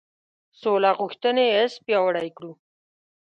سوله 0.61 0.89
غوښتنې 0.99 1.45
حس 1.55 1.73
پیاوړی 1.85 2.29
کړو. 2.37 2.51